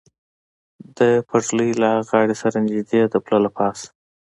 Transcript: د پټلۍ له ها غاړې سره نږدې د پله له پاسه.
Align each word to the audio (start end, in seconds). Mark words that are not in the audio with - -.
د 0.97 0.99
پټلۍ 1.27 1.69
له 1.81 1.87
ها 1.93 1.97
غاړې 2.09 2.35
سره 2.41 2.57
نږدې 2.65 2.99
د 3.07 3.15
پله 3.23 3.37
له 3.45 3.49
پاسه. 3.57 3.87